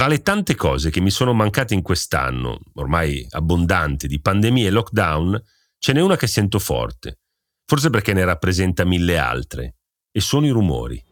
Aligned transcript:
Tra 0.00 0.08
le 0.08 0.22
tante 0.22 0.54
cose 0.54 0.88
che 0.88 1.02
mi 1.02 1.10
sono 1.10 1.34
mancate 1.34 1.74
in 1.74 1.82
quest'anno, 1.82 2.58
ormai 2.76 3.26
abbondante, 3.32 4.06
di 4.08 4.18
pandemia 4.18 4.66
e 4.66 4.70
lockdown, 4.70 5.38
ce 5.78 5.92
n'è 5.92 6.00
una 6.00 6.16
che 6.16 6.26
sento 6.26 6.58
forte, 6.58 7.18
forse 7.66 7.90
perché 7.90 8.14
ne 8.14 8.24
rappresenta 8.24 8.86
mille 8.86 9.18
altre, 9.18 9.74
e 10.10 10.20
sono 10.22 10.46
i 10.46 10.48
rumori. 10.48 11.04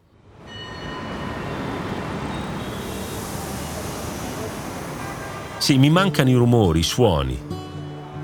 Sì, 5.59 5.77
mi 5.77 5.91
mancano 5.91 6.31
i 6.31 6.35
rumori, 6.35 6.79
i 6.79 6.83
suoni. 6.83 7.39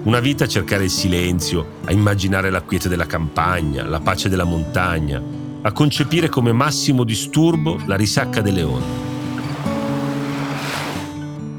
Una 0.05 0.21
vita 0.21 0.45
a 0.45 0.49
cercare 0.49 0.85
il 0.85 0.91
silenzio, 0.91 1.81
a 1.85 1.93
immaginare 1.93 2.49
la 2.49 2.63
quiete 2.63 2.89
della 2.89 3.05
campagna, 3.05 3.85
la 3.85 4.01
pace 4.01 4.31
della 4.31 4.45
montagna, 4.45 5.23
a 5.61 5.73
concepire 5.73 6.31
come 6.31 6.53
massimo 6.53 7.05
disturbo 7.05 7.83
la 7.85 7.97
risacca 7.97 8.41
delle 8.41 8.63
onde. 8.63 9.14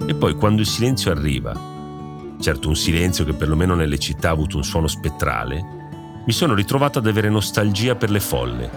E 0.07 0.13
poi 0.13 0.35
quando 0.35 0.61
il 0.61 0.67
silenzio 0.67 1.11
arriva, 1.11 1.53
certo 2.39 2.67
un 2.67 2.75
silenzio 2.75 3.25
che 3.25 3.33
perlomeno 3.33 3.73
nelle 3.73 3.97
città 3.97 4.29
ha 4.29 4.33
avuto 4.33 4.57
un 4.57 4.63
suono 4.63 4.87
spettrale, 4.87 6.21
mi 6.25 6.31
sono 6.31 6.53
ritrovato 6.53 6.99
ad 6.99 7.07
avere 7.07 7.29
nostalgia 7.29 7.95
per 7.95 8.11
le 8.11 8.19
folle, 8.19 8.69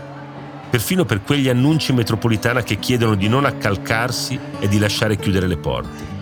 perfino 0.71 1.05
per 1.05 1.23
quegli 1.23 1.49
annunci 1.49 1.93
metropolitana 1.93 2.63
che 2.63 2.79
chiedono 2.79 3.15
di 3.15 3.29
non 3.29 3.45
accalcarsi 3.45 4.39
e 4.59 4.69
di 4.69 4.79
lasciare 4.79 5.17
chiudere 5.17 5.47
le 5.47 5.57
porte. 5.57 6.17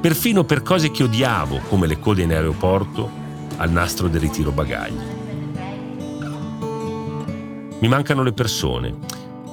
Perfino 0.00 0.44
per 0.44 0.62
cose 0.62 0.90
che 0.90 1.04
odiavo, 1.04 1.60
come 1.68 1.86
le 1.86 2.00
code 2.00 2.22
in 2.22 2.32
aeroporto 2.32 3.08
al 3.56 3.70
nastro 3.70 4.08
del 4.08 4.20
ritiro 4.20 4.50
bagagli. 4.50 5.20
Mi 7.78 7.88
mancano 7.88 8.22
le 8.22 8.32
persone, 8.32 8.94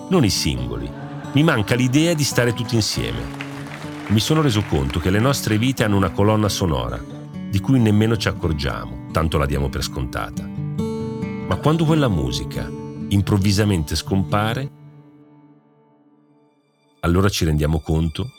non 0.09 0.23
i 0.23 0.29
singoli. 0.29 0.89
Mi 1.33 1.43
manca 1.43 1.75
l'idea 1.75 2.15
di 2.15 2.23
stare 2.23 2.53
tutti 2.53 2.73
insieme. 2.73 3.48
Mi 4.09 4.19
sono 4.19 4.41
reso 4.41 4.63
conto 4.63 4.99
che 4.99 5.11
le 5.11 5.19
nostre 5.19 5.59
vite 5.59 5.83
hanno 5.83 5.95
una 5.95 6.09
colonna 6.09 6.49
sonora, 6.49 6.99
di 7.47 7.59
cui 7.59 7.79
nemmeno 7.79 8.17
ci 8.17 8.27
accorgiamo, 8.27 9.09
tanto 9.11 9.37
la 9.37 9.45
diamo 9.45 9.69
per 9.69 9.83
scontata. 9.83 10.43
Ma 10.43 11.55
quando 11.57 11.85
quella 11.85 12.07
musica 12.07 12.67
improvvisamente 13.09 13.95
scompare, 13.95 14.71
allora 17.01 17.29
ci 17.29 17.45
rendiamo 17.45 17.81
conto 17.81 18.31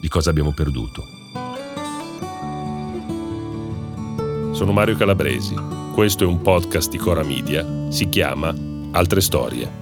di 0.00 0.08
cosa 0.08 0.30
abbiamo 0.30 0.52
perduto. 0.52 1.04
Sono 4.50 4.72
Mario 4.72 4.96
Calabresi, 4.96 5.54
questo 5.94 6.24
è 6.24 6.26
un 6.26 6.42
podcast 6.42 6.90
di 6.90 6.98
Cora 6.98 7.22
Media, 7.22 7.90
si 7.92 8.08
chiama 8.08 8.52
altre 8.90 9.20
storie. 9.20 9.81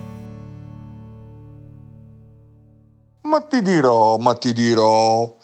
Ma 3.31 3.42
ti 3.42 3.62
dirò, 3.62 4.17
ma 4.19 4.34
ti 4.34 4.53
dirò, 4.53 5.36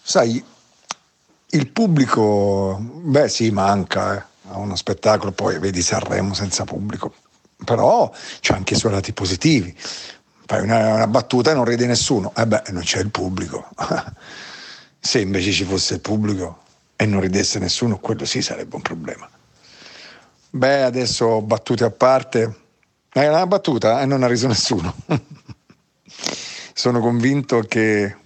sai, 0.00 0.40
il 1.48 1.66
pubblico, 1.66 2.78
beh 2.80 3.28
sì, 3.28 3.50
manca 3.50 4.16
eh, 4.16 4.24
a 4.50 4.58
uno 4.58 4.76
spettacolo, 4.76 5.32
poi 5.32 5.58
vedi 5.58 5.82
Sanremo 5.82 6.34
senza 6.34 6.62
pubblico, 6.62 7.12
però 7.64 8.08
c'è 8.38 8.54
anche 8.54 8.74
i 8.74 8.76
suoi 8.76 8.92
lati 8.92 9.12
positivi. 9.12 9.76
Fai 9.76 10.62
una, 10.62 10.94
una 10.94 11.08
battuta 11.08 11.50
e 11.50 11.54
non 11.54 11.64
ride 11.64 11.86
nessuno, 11.86 12.32
e 12.36 12.42
eh 12.42 12.46
beh, 12.46 12.62
non 12.68 12.84
c'è 12.84 13.00
il 13.00 13.10
pubblico. 13.10 13.68
Se 15.00 15.18
invece 15.18 15.50
ci 15.50 15.64
fosse 15.64 15.94
il 15.94 16.00
pubblico 16.00 16.62
e 16.94 17.06
non 17.06 17.20
ridesse 17.20 17.58
nessuno, 17.58 17.98
quello 17.98 18.24
sì 18.24 18.40
sarebbe 18.40 18.76
un 18.76 18.82
problema. 18.82 19.28
Beh, 20.50 20.84
adesso 20.84 21.40
battute 21.40 21.82
a 21.82 21.90
parte, 21.90 22.54
è 23.08 23.26
una 23.26 23.48
battuta 23.48 24.00
e 24.00 24.06
non 24.06 24.22
ha 24.22 24.28
riso 24.28 24.46
nessuno. 24.46 24.94
Sono 26.72 27.00
convinto 27.00 27.60
che 27.60 28.16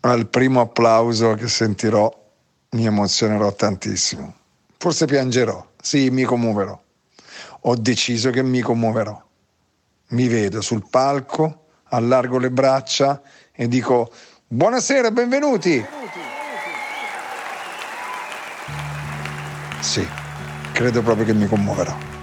al 0.00 0.28
primo 0.28 0.60
applauso 0.60 1.34
che 1.34 1.48
sentirò 1.48 2.12
mi 2.70 2.86
emozionerò 2.86 3.52
tantissimo. 3.52 4.34
Forse 4.78 5.06
piangerò, 5.06 5.66
sì, 5.80 6.10
mi 6.10 6.24
commuoverò. 6.24 6.78
Ho 7.60 7.76
deciso 7.76 8.30
che 8.30 8.42
mi 8.42 8.60
commuoverò. 8.60 9.22
Mi 10.08 10.28
vedo 10.28 10.60
sul 10.60 10.86
palco, 10.88 11.66
allargo 11.84 12.38
le 12.38 12.50
braccia 12.50 13.22
e 13.52 13.68
dico 13.68 14.12
buonasera, 14.46 15.10
benvenuti. 15.10 15.84
Sì, 19.80 20.06
credo 20.72 21.02
proprio 21.02 21.24
che 21.24 21.34
mi 21.34 21.46
commuoverò. 21.46 22.13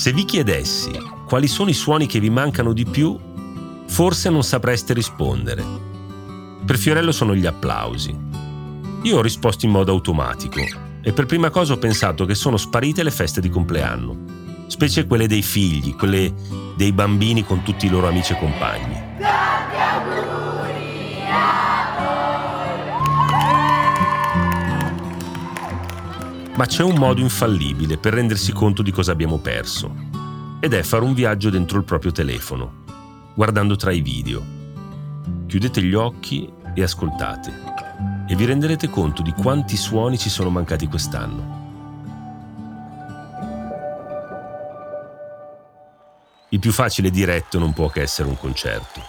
Se 0.00 0.14
vi 0.14 0.24
chiedessi 0.24 0.92
quali 1.26 1.46
sono 1.46 1.68
i 1.68 1.74
suoni 1.74 2.06
che 2.06 2.20
vi 2.20 2.30
mancano 2.30 2.72
di 2.72 2.86
più, 2.86 3.18
forse 3.86 4.30
non 4.30 4.42
sapreste 4.42 4.94
rispondere. 4.94 5.62
Per 6.64 6.78
Fiorello 6.78 7.12
sono 7.12 7.34
gli 7.34 7.44
applausi. 7.44 8.16
Io 9.02 9.18
ho 9.18 9.20
risposto 9.20 9.66
in 9.66 9.72
modo 9.72 9.92
automatico 9.92 10.58
e 11.02 11.12
per 11.12 11.26
prima 11.26 11.50
cosa 11.50 11.74
ho 11.74 11.76
pensato 11.76 12.24
che 12.24 12.34
sono 12.34 12.56
sparite 12.56 13.02
le 13.02 13.10
feste 13.10 13.42
di 13.42 13.50
compleanno, 13.50 14.16
specie 14.68 15.06
quelle 15.06 15.28
dei 15.28 15.42
figli, 15.42 15.94
quelle 15.94 16.32
dei 16.74 16.92
bambini 16.92 17.44
con 17.44 17.62
tutti 17.62 17.84
i 17.84 17.90
loro 17.90 18.08
amici 18.08 18.32
e 18.32 18.38
compagni. 18.38 19.09
Ma 26.60 26.66
c'è 26.66 26.82
un 26.82 26.98
modo 26.98 27.22
infallibile 27.22 27.96
per 27.96 28.12
rendersi 28.12 28.52
conto 28.52 28.82
di 28.82 28.90
cosa 28.90 29.12
abbiamo 29.12 29.38
perso. 29.38 29.94
Ed 30.60 30.74
è 30.74 30.82
fare 30.82 31.04
un 31.04 31.14
viaggio 31.14 31.48
dentro 31.48 31.78
il 31.78 31.84
proprio 31.84 32.12
telefono, 32.12 32.82
guardando 33.34 33.76
tra 33.76 33.92
i 33.92 34.02
video. 34.02 34.44
Chiudete 35.46 35.80
gli 35.82 35.94
occhi 35.94 36.52
e 36.74 36.82
ascoltate. 36.82 37.50
E 38.28 38.36
vi 38.36 38.44
renderete 38.44 38.90
conto 38.90 39.22
di 39.22 39.32
quanti 39.32 39.78
suoni 39.78 40.18
ci 40.18 40.28
sono 40.28 40.50
mancati 40.50 40.86
quest'anno. 40.86 41.58
Il 46.50 46.58
più 46.58 46.72
facile 46.72 47.08
diretto 47.08 47.58
non 47.58 47.72
può 47.72 47.88
che 47.88 48.02
essere 48.02 48.28
un 48.28 48.36
concerto. 48.36 49.00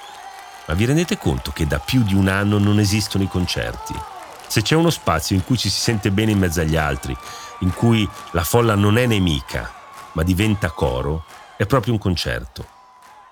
Ma 0.68 0.74
vi 0.74 0.86
rendete 0.86 1.18
conto 1.18 1.52
che 1.52 1.68
da 1.68 1.80
più 1.80 2.02
di 2.04 2.14
un 2.14 2.30
anno 2.30 2.60
non 2.60 2.80
esistono 2.80 3.26
i 3.26 3.28
concerti? 3.28 4.21
Se 4.52 4.62
c'è 4.64 4.76
uno 4.76 4.90
spazio 4.90 5.34
in 5.34 5.46
cui 5.46 5.58
ci 5.58 5.70
si 5.70 5.80
sente 5.80 6.12
bene 6.12 6.32
in 6.32 6.38
mezzo 6.38 6.60
agli 6.60 6.76
altri, 6.76 7.16
in 7.60 7.74
cui 7.74 8.06
la 8.32 8.44
folla 8.44 8.76
non 8.76 8.98
è 8.98 9.06
nemica, 9.06 9.72
ma 10.12 10.24
diventa 10.24 10.72
coro, 10.72 11.24
è 11.56 11.66
proprio 11.66 11.94
un 11.94 12.00
concerto. 12.00 12.68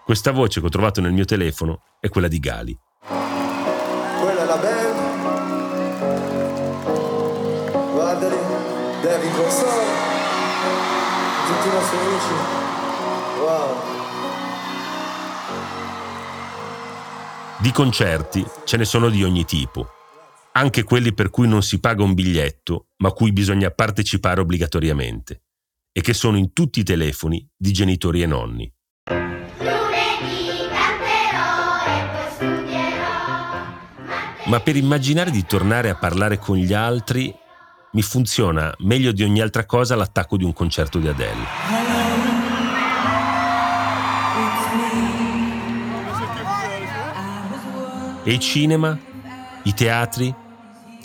Questa 0.06 0.32
voce 0.32 0.62
che 0.62 0.68
ho 0.68 0.70
trovato 0.70 1.02
nel 1.02 1.12
mio 1.12 1.26
telefono 1.26 1.82
è 2.00 2.08
quella 2.08 2.30
di 2.30 2.40
Gali. 2.40 2.80
Quella 3.02 4.44
è 4.44 4.46
la 4.46 4.56
band. 4.56 4.98
Guardali, 7.92 8.38
David 9.02 9.36
Console, 9.36 9.86
tutti 11.48 11.68
i 11.68 11.72
nostri 11.74 11.98
amici. 11.98 12.34
Wow. 13.42 13.76
Di 17.58 17.72
concerti 17.74 18.48
ce 18.64 18.78
ne 18.78 18.86
sono 18.86 19.10
di 19.10 19.22
ogni 19.26 19.44
tipo 19.44 19.98
anche 20.60 20.84
quelli 20.84 21.14
per 21.14 21.30
cui 21.30 21.48
non 21.48 21.64
si 21.64 21.80
paga 21.80 22.04
un 22.04 22.14
biglietto, 22.14 22.90
ma 22.98 23.12
cui 23.12 23.32
bisogna 23.32 23.72
partecipare 23.72 24.42
obbligatoriamente, 24.42 25.44
e 25.90 26.02
che 26.02 26.14
sono 26.14 26.36
in 26.36 26.52
tutti 26.52 26.82
i 26.82 26.84
telefoni 26.84 27.48
di 27.56 27.72
genitori 27.72 28.22
e 28.22 28.26
nonni. 28.26 28.74
Ma 34.48 34.60
per 34.60 34.76
immaginare 34.76 35.32
di 35.32 35.46
tornare 35.46 35.90
a 35.90 35.96
parlare 35.96 36.38
con 36.40 36.58
gli 36.58 36.74
altri 36.74 37.34
mi 37.92 38.02
funziona 38.02 38.74
meglio 38.80 39.14
di 39.14 39.24
ogni 39.24 39.40
altra 39.40 39.66
cosa 39.66 39.96
l'attacco 39.96 40.36
di 40.36 40.44
un 40.44 40.52
concerto 40.52 41.00
di 41.00 41.08
Adele. 41.08 41.44
E 48.26 48.34
il 48.34 48.40
cinema? 48.40 49.00
I 49.64 49.74
teatri? 49.74 50.48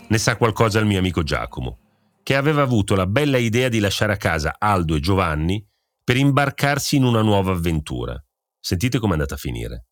Ne 0.07 0.19
sa 0.19 0.37
qualcosa 0.37 0.79
il 0.79 0.87
mio 0.87 0.99
amico 0.99 1.23
Giacomo, 1.23 1.79
che 2.23 2.37
aveva 2.37 2.63
avuto 2.63 2.95
la 2.95 3.07
bella 3.07 3.39
idea 3.39 3.69
di 3.69 3.79
lasciare 3.79 4.13
a 4.13 4.17
casa 4.17 4.57
Aldo 4.59 4.95
e 4.95 5.01
Giovanni 5.01 5.67
per 6.03 6.17
imbarcarsi 6.17 6.97
in 6.97 7.05
una 7.05 7.23
nuova 7.23 7.53
avventura. 7.53 8.23
Sentite 8.61 8.99
com'è 8.99 9.13
andata 9.13 9.35
a 9.35 9.39
finire. 9.39 9.87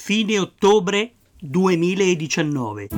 Fine 0.00 0.38
ottobre 0.38 1.16
2019. 1.40 2.88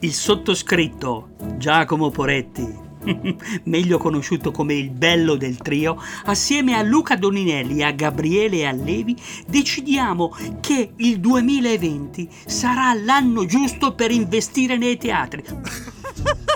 Il 0.00 0.12
sottoscritto 0.12 1.36
Giacomo 1.58 2.10
Poretti 2.10 2.79
meglio 3.64 3.98
conosciuto 3.98 4.50
come 4.50 4.74
il 4.74 4.90
bello 4.90 5.36
del 5.36 5.56
trio, 5.58 6.00
assieme 6.24 6.74
a 6.74 6.82
Luca 6.82 7.16
Doninelli, 7.16 7.82
a 7.82 7.92
Gabriele 7.92 8.58
e 8.58 8.66
a 8.66 8.72
Levi, 8.72 9.16
decidiamo 9.46 10.34
che 10.60 10.92
il 10.96 11.20
2020 11.20 12.28
sarà 12.46 12.92
l'anno 12.94 13.46
giusto 13.46 13.94
per 13.94 14.10
investire 14.10 14.76
nei 14.76 14.96
teatri. 14.96 15.42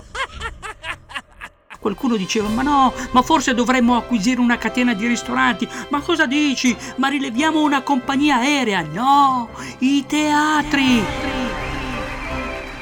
Qualcuno 1.84 2.16
diceva, 2.16 2.48
ma 2.48 2.62
no, 2.62 2.94
ma 3.10 3.20
forse 3.20 3.52
dovremmo 3.52 3.94
acquisire 3.94 4.40
una 4.40 4.56
catena 4.56 4.94
di 4.94 5.06
ristoranti. 5.06 5.68
Ma 5.90 6.00
cosa 6.00 6.24
dici? 6.24 6.74
Ma 6.96 7.08
rileviamo 7.08 7.62
una 7.62 7.82
compagnia 7.82 8.36
aerea. 8.36 8.80
No, 8.80 9.50
i 9.80 10.02
teatri. 10.06 11.23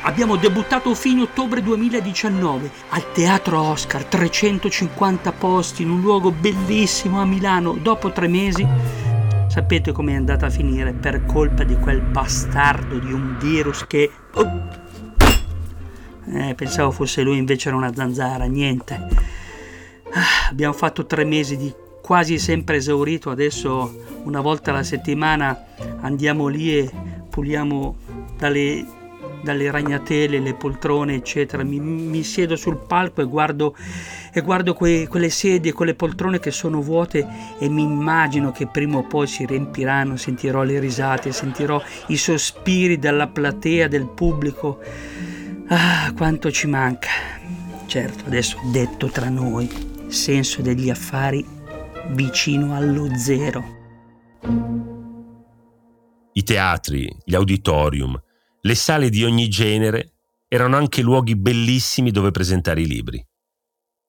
Abbiamo 0.04 0.34
debuttato 0.36 0.96
fine 0.96 1.22
ottobre 1.22 1.62
2019 1.62 2.70
al 2.88 3.12
Teatro 3.12 3.60
Oscar, 3.60 4.04
350 4.04 5.30
posti 5.30 5.82
in 5.82 5.90
un 5.90 6.00
luogo 6.00 6.32
bellissimo 6.32 7.20
a 7.20 7.24
Milano. 7.24 7.74
Dopo 7.74 8.10
tre 8.10 8.26
mesi, 8.26 8.66
sapete 9.46 9.92
com'è 9.92 10.14
andata 10.14 10.46
a 10.46 10.50
finire 10.50 10.92
per 10.92 11.24
colpa 11.24 11.62
di 11.62 11.76
quel 11.76 12.00
bastardo 12.00 12.98
di 12.98 13.12
un 13.12 13.36
virus 13.38 13.86
che... 13.86 14.10
Oh. 14.34 14.80
Eh, 16.34 16.54
pensavo 16.56 16.90
fosse 16.90 17.22
lui, 17.22 17.38
invece 17.38 17.68
era 17.68 17.76
una 17.76 17.94
zanzara, 17.94 18.46
niente. 18.46 18.94
Ah, 20.14 20.48
abbiamo 20.50 20.74
fatto 20.74 21.06
tre 21.06 21.22
mesi 21.24 21.56
di 21.56 21.72
quasi 22.02 22.40
sempre 22.40 22.76
esaurito, 22.76 23.30
adesso 23.30 24.02
una 24.24 24.40
volta 24.40 24.72
alla 24.72 24.82
settimana 24.82 25.64
andiamo 26.00 26.48
lì 26.48 26.76
e 26.76 26.90
puliamo 27.30 27.96
dalle 28.36 29.00
dalle 29.42 29.70
ragnatele, 29.70 30.38
le 30.38 30.54
poltrone, 30.54 31.14
eccetera. 31.14 31.62
Mi, 31.62 31.80
mi 31.80 32.22
siedo 32.22 32.56
sul 32.56 32.76
palco 32.76 33.20
e 33.20 33.24
guardo, 33.24 33.74
e 34.32 34.40
guardo 34.40 34.74
que, 34.74 35.06
quelle 35.08 35.30
sedie, 35.30 35.72
quelle 35.72 35.94
poltrone 35.94 36.40
che 36.40 36.50
sono 36.50 36.80
vuote 36.80 37.26
e 37.58 37.68
mi 37.68 37.82
immagino 37.82 38.52
che 38.52 38.66
prima 38.66 38.98
o 38.98 39.06
poi 39.06 39.26
si 39.26 39.44
riempiranno, 39.44 40.16
sentirò 40.16 40.62
le 40.62 40.78
risate, 40.78 41.32
sentirò 41.32 41.82
i 42.08 42.16
sospiri 42.16 42.98
della 42.98 43.28
platea, 43.28 43.88
del 43.88 44.08
pubblico. 44.08 44.80
Ah, 45.68 46.12
quanto 46.16 46.50
ci 46.50 46.66
manca. 46.66 47.08
Certo, 47.86 48.24
adesso 48.26 48.56
detto 48.70 49.08
tra 49.08 49.28
noi, 49.28 49.68
senso 50.08 50.62
degli 50.62 50.90
affari 50.90 51.44
vicino 52.10 52.74
allo 52.74 53.08
zero. 53.16 53.80
I 56.32 56.42
teatri, 56.42 57.14
gli 57.24 57.34
auditorium, 57.34 58.18
le 58.64 58.74
sale 58.76 59.10
di 59.10 59.24
ogni 59.24 59.48
genere 59.48 60.14
erano 60.46 60.76
anche 60.76 61.02
luoghi 61.02 61.34
bellissimi 61.34 62.10
dove 62.10 62.30
presentare 62.30 62.82
i 62.82 62.86
libri. 62.86 63.24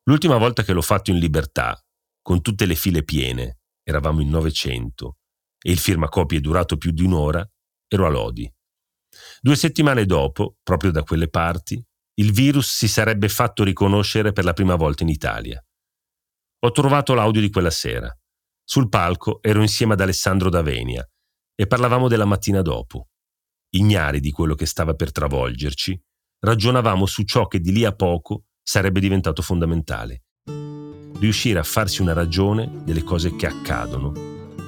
L'ultima 0.03 0.38
volta 0.38 0.63
che 0.63 0.73
l'ho 0.73 0.81
fatto 0.81 1.09
in 1.09 1.17
libertà, 1.17 1.81
con 2.21 2.41
tutte 2.41 2.65
le 2.65 2.75
file 2.75 3.03
piene, 3.03 3.59
eravamo 3.83 4.21
in 4.21 4.29
900, 4.29 5.17
e 5.59 5.71
il 5.71 5.79
firmacopie 5.79 6.38
è 6.38 6.41
durato 6.41 6.77
più 6.77 6.91
di 6.91 7.03
un'ora, 7.03 7.47
ero 7.88 8.05
a 8.05 8.09
Lodi. 8.09 8.51
Due 9.39 9.55
settimane 9.55 10.05
dopo, 10.05 10.57
proprio 10.61 10.91
da 10.91 11.03
quelle 11.03 11.29
parti, 11.29 11.83
il 12.15 12.31
virus 12.31 12.75
si 12.75 12.88
sarebbe 12.88 13.29
fatto 13.29 13.63
riconoscere 13.63 14.33
per 14.33 14.44
la 14.44 14.53
prima 14.53 14.75
volta 14.75 15.03
in 15.03 15.09
Italia. 15.09 15.63
Ho 16.59 16.71
trovato 16.71 17.13
l'audio 17.13 17.41
di 17.41 17.50
quella 17.50 17.71
sera. 17.71 18.13
Sul 18.63 18.89
palco 18.89 19.41
ero 19.41 19.61
insieme 19.61 19.94
ad 19.94 20.01
Alessandro 20.01 20.50
D'Avenia 20.50 21.07
e 21.55 21.67
parlavamo 21.67 22.07
della 22.07 22.25
mattina 22.25 22.61
dopo 22.61 23.07
ignari 23.75 24.19
di 24.19 24.31
quello 24.31 24.55
che 24.55 24.65
stava 24.65 24.93
per 24.93 25.11
travolgerci, 25.11 25.99
ragionavamo 26.39 27.05
su 27.05 27.23
ciò 27.23 27.47
che 27.47 27.59
di 27.59 27.71
lì 27.71 27.85
a 27.85 27.93
poco 27.93 28.45
sarebbe 28.61 28.99
diventato 28.99 29.41
fondamentale. 29.41 30.23
Riuscire 31.19 31.59
a 31.59 31.63
farsi 31.63 32.01
una 32.01 32.13
ragione 32.13 32.81
delle 32.83 33.03
cose 33.03 33.35
che 33.35 33.45
accadono 33.45 34.11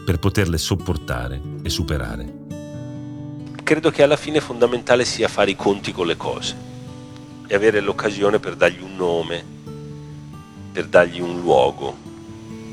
per 0.05 0.19
poterle 0.19 0.57
sopportare 0.57 1.41
e 1.63 1.69
superare. 1.69 2.43
Credo 3.63 3.89
che 3.89 4.03
alla 4.03 4.15
fine 4.15 4.39
fondamentale 4.39 5.05
sia 5.05 5.27
fare 5.27 5.51
i 5.51 5.55
conti 5.55 5.91
con 5.91 6.05
le 6.05 6.15
cose 6.15 6.55
e 7.47 7.55
avere 7.55 7.79
l'occasione 7.79 8.39
per 8.39 8.55
dargli 8.55 8.81
un 8.81 8.95
nome, 8.95 9.43
per 10.71 10.87
dargli 10.87 11.19
un 11.19 11.39
luogo 11.39 11.97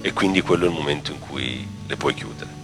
e 0.00 0.12
quindi 0.12 0.40
quello 0.42 0.66
è 0.66 0.68
il 0.68 0.74
momento 0.74 1.12
in 1.12 1.18
cui 1.18 1.66
le 1.86 1.96
puoi 1.96 2.14
chiudere. 2.14 2.61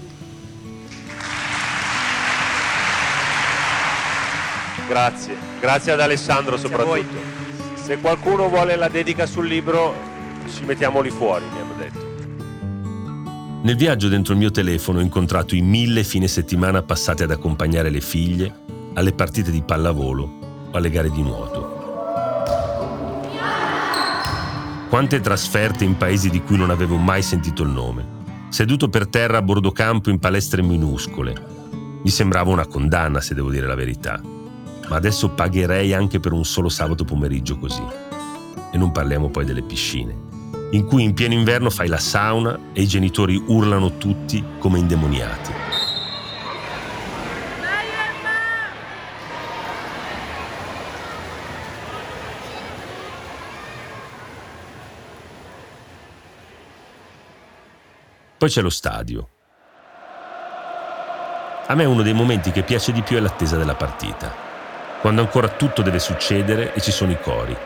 Grazie, 4.88 5.37
grazie 5.61 5.93
ad 5.93 6.00
Alessandro 6.00 6.56
grazie 6.56 6.70
soprattutto. 6.70 7.17
Se 7.75 7.99
qualcuno 7.99 8.49
vuole 8.49 8.75
la 8.75 8.88
dedica 8.88 9.26
sul 9.26 9.46
libro, 9.46 9.94
ci 10.50 10.64
mettiamo 10.64 11.02
lì 11.02 11.11
fuori, 11.11 11.44
mi 11.44 11.61
hanno 11.61 11.75
detto. 11.76 12.06
Nel 13.64 13.76
viaggio 13.76 14.08
dentro 14.08 14.32
il 14.32 14.38
mio 14.38 14.50
telefono 14.50 15.00
ho 15.00 15.02
incontrato 15.02 15.55
i 15.55 15.61
mille 15.61 16.05
fine 16.05 16.26
settimana 16.26 16.82
passate 16.82 17.25
ad 17.25 17.31
accompagnare 17.31 17.90
le 17.90 18.00
figlie 18.00 18.50
alle 18.94 19.12
partite 19.12 19.50
di 19.50 19.62
pallavolo 19.62 20.69
o 20.70 20.76
alle 20.76 20.88
gare 20.88 21.11
di 21.11 21.23
nuoto. 21.23 21.76
Quante 24.88 25.20
trasferte 25.20 25.85
in 25.85 25.99
paesi 25.99 26.31
di 26.31 26.40
cui 26.40 26.56
non 26.56 26.70
avevo 26.70 26.96
mai 26.96 27.20
sentito 27.20 27.62
il 27.62 27.69
nome. 27.69 28.17
Seduto 28.49 28.88
per 28.88 29.06
terra 29.06 29.37
a 29.37 29.43
bordo 29.43 29.70
campo 29.70 30.08
in 30.08 30.19
palestre 30.19 30.62
minuscole. 30.62 31.35
Mi 32.02 32.11
sembrava 32.11 32.50
una 32.50 32.67
condanna, 32.67 33.20
se 33.20 33.35
devo 33.35 33.50
dire 33.50 33.67
la 33.67 33.75
verità 33.75 34.37
ma 34.88 34.96
adesso 34.96 35.29
pagherei 35.29 35.93
anche 35.93 36.19
per 36.19 36.32
un 36.32 36.44
solo 36.44 36.69
sabato 36.69 37.05
pomeriggio 37.05 37.58
così. 37.58 37.82
E 38.70 38.76
non 38.76 38.93
parliamo 38.93 39.29
poi 39.29 39.44
delle 39.44 39.62
piscine, 39.62 40.14
in 40.73 40.85
cui 40.85 41.02
in 41.02 41.14
pieno 41.14 41.35
inverno 41.35 41.70
fai 41.70 41.88
la 41.88 41.99
sauna 41.99 42.58
e 42.73 42.82
i 42.82 42.87
genitori 42.87 43.43
urlano 43.46 43.96
tutti 43.96 44.43
come 44.58 44.79
indemoniati. 44.79 45.52
Poi 58.38 58.49
c'è 58.49 58.61
lo 58.61 58.70
stadio. 58.70 59.29
A 61.67 61.75
me 61.75 61.85
uno 61.85 62.02
dei 62.02 62.14
momenti 62.14 62.52
che 62.52 62.62
piace 62.62 62.93
di 62.93 63.02
più 63.02 63.17
è 63.17 63.20
l'attesa 63.20 63.56
della 63.56 63.75
partita 63.75 64.48
quando 65.00 65.21
ancora 65.21 65.49
tutto 65.49 65.83
deve 65.83 65.99
succedere 65.99 66.75
e 66.75 66.81
ci 66.81 66.91
sono 66.91 67.12
i 67.12 67.21
cori. 67.21 67.56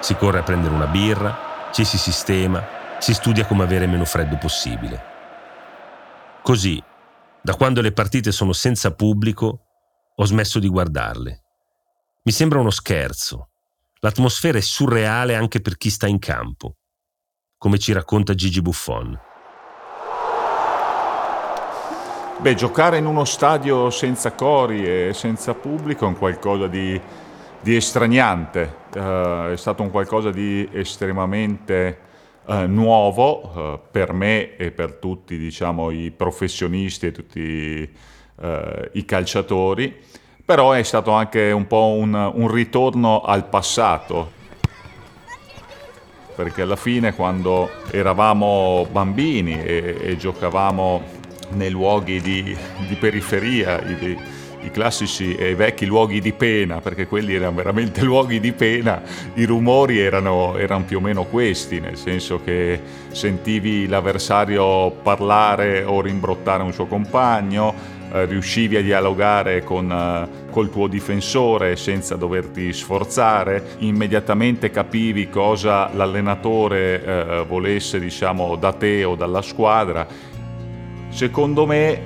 Si 0.00 0.14
corre 0.14 0.38
a 0.38 0.42
prendere 0.42 0.74
una 0.74 0.86
birra, 0.86 1.68
ci 1.72 1.84
si 1.84 1.98
sistema, 1.98 2.64
si 2.98 3.12
studia 3.12 3.46
come 3.46 3.64
avere 3.64 3.86
meno 3.86 4.04
freddo 4.04 4.36
possibile. 4.36 5.14
Così, 6.42 6.82
da 7.42 7.54
quando 7.54 7.80
le 7.80 7.92
partite 7.92 8.30
sono 8.30 8.52
senza 8.52 8.94
pubblico, 8.94 9.60
ho 10.14 10.24
smesso 10.24 10.58
di 10.58 10.68
guardarle. 10.68 11.42
Mi 12.22 12.32
sembra 12.32 12.60
uno 12.60 12.70
scherzo. 12.70 13.50
L'atmosfera 14.00 14.58
è 14.58 14.60
surreale 14.60 15.34
anche 15.34 15.60
per 15.60 15.76
chi 15.76 15.90
sta 15.90 16.06
in 16.06 16.18
campo, 16.18 16.76
come 17.58 17.78
ci 17.78 17.92
racconta 17.92 18.34
Gigi 18.34 18.62
Buffon. 18.62 19.25
Beh, 22.38 22.54
giocare 22.54 22.98
in 22.98 23.06
uno 23.06 23.24
stadio 23.24 23.88
senza 23.88 24.32
cori 24.32 24.84
e 24.84 25.12
senza 25.14 25.54
pubblico 25.54 26.04
è 26.04 26.08
un 26.08 26.18
qualcosa 26.18 26.66
di, 26.66 27.00
di 27.60 27.74
estraniante, 27.74 28.74
uh, 28.94 29.52
è 29.52 29.56
stato 29.56 29.82
un 29.82 29.90
qualcosa 29.90 30.30
di 30.30 30.68
estremamente 30.70 31.98
uh, 32.44 32.66
nuovo 32.66 33.40
uh, 33.40 33.80
per 33.90 34.12
me 34.12 34.54
e 34.56 34.70
per 34.70 34.92
tutti 34.96 35.38
diciamo, 35.38 35.90
i 35.90 36.10
professionisti 36.10 37.06
e 37.06 37.12
tutti 37.12 37.90
i 38.92 39.04
calciatori, 39.06 39.96
però 40.44 40.72
è 40.72 40.82
stato 40.82 41.12
anche 41.12 41.50
un 41.52 41.66
po' 41.66 41.96
un, 41.98 42.12
un 42.12 42.52
ritorno 42.52 43.22
al 43.22 43.46
passato, 43.46 44.30
perché 46.34 46.60
alla 46.60 46.76
fine 46.76 47.14
quando 47.14 47.70
eravamo 47.90 48.86
bambini 48.92 49.58
e, 49.58 49.96
e 50.02 50.16
giocavamo 50.18 51.15
nei 51.50 51.70
luoghi 51.70 52.20
di, 52.20 52.56
di 52.88 52.94
periferia, 52.96 53.80
i, 53.82 54.18
i, 54.62 54.70
classici 54.70 55.34
e 55.34 55.54
vecchi 55.54 55.86
luoghi 55.86 56.20
di 56.20 56.32
pena, 56.32 56.80
perché 56.80 57.06
quelli 57.06 57.34
erano 57.34 57.56
veramente 57.56 58.02
luoghi 58.04 58.40
di 58.40 58.52
pena, 58.52 59.02
i 59.34 59.44
rumori 59.44 59.98
erano, 59.98 60.56
erano 60.56 60.84
più 60.84 60.98
o 60.98 61.00
meno 61.00 61.24
questi, 61.24 61.80
nel 61.80 61.96
senso 61.96 62.40
che 62.42 62.80
sentivi 63.10 63.86
l'avversario 63.86 64.90
parlare 65.02 65.84
o 65.84 66.00
rimbrottare 66.00 66.62
un 66.62 66.72
suo 66.72 66.86
compagno, 66.86 67.94
eh, 68.12 68.24
riuscivi 68.24 68.76
a 68.76 68.82
dialogare 68.82 69.64
con, 69.64 69.90
eh, 69.90 70.50
col 70.50 70.70
tuo 70.70 70.86
difensore 70.86 71.76
senza 71.76 72.14
doverti 72.16 72.72
sforzare, 72.72 73.76
immediatamente 73.78 74.70
capivi 74.70 75.28
cosa 75.28 75.90
l'allenatore 75.92 77.04
eh, 77.04 77.44
volesse 77.46 77.98
diciamo, 77.98 78.56
da 78.56 78.72
te 78.72 79.04
o 79.04 79.16
dalla 79.16 79.42
squadra 79.42 80.34
secondo 81.16 81.64
me 81.64 82.02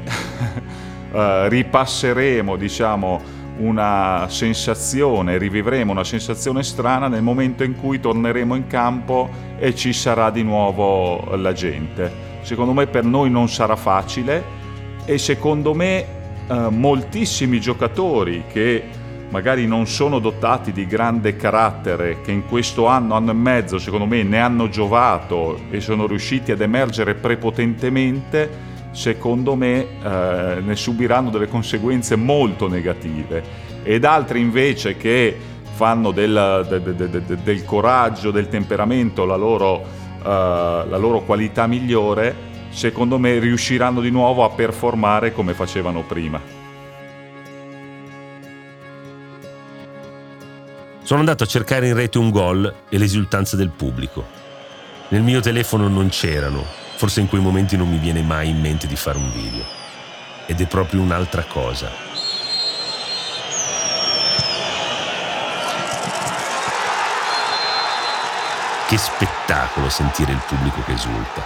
uh, 1.11 1.17
ripasseremo 1.51 2.55
diciamo, 2.55 3.21
una 3.57 4.27
sensazione, 4.29 5.37
rivivremo 5.37 5.91
una 5.91 6.05
sensazione 6.05 6.63
strana 6.63 7.09
nel 7.09 7.21
momento 7.21 7.65
in 7.65 7.75
cui 7.77 7.99
torneremo 7.99 8.55
in 8.55 8.69
campo 8.69 9.29
e 9.59 9.75
ci 9.75 9.93
sarà 9.93 10.31
di 10.31 10.45
nuovo 10.45 11.35
la 11.35 11.53
gente. 11.53 12.29
Secondo 12.43 12.73
me 12.73 12.87
per 12.87 13.05
noi 13.05 13.31
non 13.31 13.49
sarà 13.49 13.75
facile 13.75 14.59
e 15.05 15.19
secondo 15.19 15.75
me 15.75 16.07
uh, 16.47 16.69
moltissimi 16.69 17.61
giocatori 17.61 18.45
che 18.49 18.85
magari 19.31 19.67
non 19.67 19.89
sono 19.89 20.21
dotati 20.21 20.71
di 20.71 20.87
grande 20.87 21.35
carattere, 21.35 22.21
che 22.23 22.31
in 22.31 22.47
questo 22.47 22.87
anno, 22.87 23.15
anno 23.15 23.33
e 23.33 23.35
mezzo, 23.35 23.79
secondo 23.79 24.07
me, 24.07 24.23
ne 24.23 24.39
hanno 24.39 24.69
giovato 24.69 25.59
e 25.71 25.81
sono 25.81 26.07
riusciti 26.07 26.53
ad 26.53 26.61
emergere 26.61 27.15
prepotentemente, 27.15 28.69
secondo 28.93 29.55
me 29.55 29.87
eh, 30.03 30.61
ne 30.61 30.77
subiranno 30.77 31.31
delle 31.31 31.49
conseguenze 31.49 32.17
molto 32.17 32.69
negative. 32.69 33.43
Ed 33.83 34.05
altri 34.05 34.41
invece 34.41 34.97
che 34.97 35.37
fanno 35.81 36.11
del, 36.11 36.67
de, 36.69 36.95
de, 36.95 37.09
de, 37.09 37.43
del 37.43 37.65
coraggio, 37.65 38.31
del 38.31 38.49
temperamento 38.49 39.25
la 39.25 39.37
loro, 39.37 39.77
uh, 39.77 40.25
la 40.25 40.99
loro 40.99 41.23
qualità 41.23 41.67
migliore, 41.67 42.35
secondo 42.69 43.19
me 43.19 43.39
riusciranno 43.39 44.03
di 44.03 44.11
nuovo 44.11 44.45
a 44.45 44.51
performare 44.51 45.33
come 45.33 45.55
facevano 45.55 46.03
prima. 46.03 46.59
Sono 51.03 51.21
andato 51.21 51.45
a 51.45 51.47
cercare 51.47 51.89
in 51.89 51.95
rete 51.95 52.19
un 52.19 52.29
gol 52.29 52.73
e 52.91 52.99
l'esultanza 52.99 53.57
del 53.57 53.71
pubblico. 53.71 54.23
Nel 55.09 55.23
mio 55.23 55.41
telefono 55.41 55.89
non 55.89 56.09
c'erano, 56.11 56.63
forse 57.01 57.21
in 57.21 57.29
quei 57.29 57.41
momenti 57.41 57.79
non 57.79 57.89
mi 57.89 57.97
viene 57.97 58.21
mai 58.21 58.51
in 58.51 58.61
mente 58.61 58.87
di 58.87 58.95
fare 58.95 59.17
un 59.17 59.33
video. 59.33 59.65
Ed 60.45 60.61
è 60.61 60.67
proprio 60.67 61.01
un'altra 61.01 61.45
cosa. 61.45 61.91
Che 68.87 68.99
spettacolo 68.99 69.89
sentire 69.89 70.33
il 70.33 70.43
pubblico 70.47 70.83
che 70.83 70.93
esulta. 70.93 71.43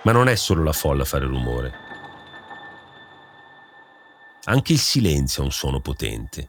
Ma 0.00 0.12
non 0.12 0.28
è 0.30 0.34
solo 0.34 0.64
la 0.64 0.72
folla 0.72 1.02
a 1.02 1.04
fare 1.04 1.26
rumore. 1.26 1.72
Anche 4.44 4.72
il 4.72 4.78
silenzio 4.78 5.42
ha 5.42 5.44
un 5.44 5.52
suono 5.52 5.80
potente. 5.80 6.48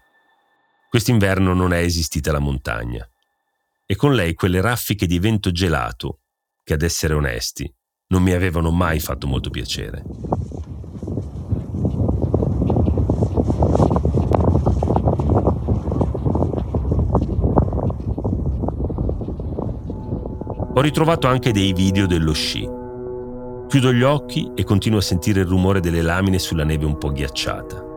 Quest'inverno 0.89 1.53
non 1.53 1.73
è 1.73 1.79
esistita 1.79 2.31
la 2.31 2.39
montagna 2.39 3.05
e 3.91 3.97
con 3.97 4.13
lei 4.13 4.35
quelle 4.35 4.61
raffiche 4.61 5.05
di 5.05 5.19
vento 5.19 5.51
gelato 5.51 6.21
che, 6.63 6.75
ad 6.75 6.81
essere 6.81 7.13
onesti, 7.13 7.69
non 8.13 8.23
mi 8.23 8.31
avevano 8.31 8.71
mai 8.71 9.01
fatto 9.01 9.27
molto 9.27 9.49
piacere. 9.49 10.01
Ho 20.73 20.79
ritrovato 20.79 21.27
anche 21.27 21.51
dei 21.51 21.73
video 21.73 22.07
dello 22.07 22.31
sci. 22.31 22.61
Chiudo 23.67 23.91
gli 23.91 24.03
occhi 24.03 24.53
e 24.55 24.63
continuo 24.63 24.99
a 24.99 25.01
sentire 25.01 25.41
il 25.41 25.47
rumore 25.47 25.81
delle 25.81 26.01
lamine 26.01 26.39
sulla 26.39 26.63
neve 26.63 26.85
un 26.85 26.97
po' 26.97 27.11
ghiacciata. 27.11 27.90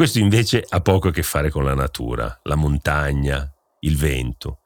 Questo 0.00 0.18
invece 0.18 0.64
ha 0.66 0.80
poco 0.80 1.08
a 1.08 1.10
che 1.10 1.22
fare 1.22 1.50
con 1.50 1.62
la 1.62 1.74
natura, 1.74 2.40
la 2.44 2.54
montagna, 2.54 3.46
il 3.80 3.98
vento. 3.98 4.60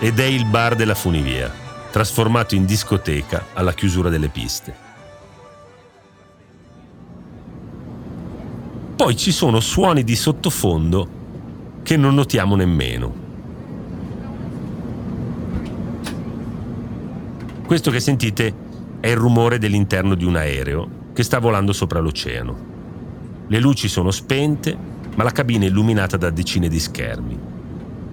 Ed 0.00 0.18
è 0.18 0.24
il 0.24 0.44
bar 0.46 0.74
della 0.74 0.96
funivia, 0.96 1.52
trasformato 1.92 2.56
in 2.56 2.64
discoteca 2.64 3.46
alla 3.52 3.72
chiusura 3.74 4.08
delle 4.08 4.26
piste. 4.26 4.74
Poi 8.96 9.16
ci 9.16 9.30
sono 9.30 9.60
suoni 9.60 10.02
di 10.02 10.16
sottofondo 10.16 11.08
che 11.84 11.96
non 11.96 12.12
notiamo 12.16 12.56
nemmeno. 12.56 13.14
Questo 17.64 17.92
che 17.92 18.00
sentite 18.00 18.52
è 18.98 19.10
il 19.10 19.16
rumore 19.16 19.58
dell'interno 19.58 20.16
di 20.16 20.24
un 20.24 20.34
aereo 20.34 21.02
che 21.14 21.22
sta 21.22 21.38
volando 21.38 21.72
sopra 21.72 22.00
l'oceano. 22.00 22.72
Le 23.46 23.60
luci 23.60 23.88
sono 23.88 24.10
spente, 24.10 24.76
ma 25.14 25.22
la 25.22 25.30
cabina 25.30 25.64
è 25.64 25.68
illuminata 25.68 26.16
da 26.16 26.30
decine 26.30 26.68
di 26.68 26.80
schermi. 26.80 27.38